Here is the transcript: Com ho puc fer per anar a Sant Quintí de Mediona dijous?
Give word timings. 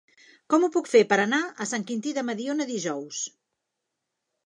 Com 0.53 0.63
ho 0.63 0.69
puc 0.75 0.89
fer 0.93 1.01
per 1.11 1.19
anar 1.27 1.43
a 1.43 1.69
Sant 1.73 1.87
Quintí 1.91 2.17
de 2.19 2.25
Mediona 2.33 2.71
dijous? 2.75 3.25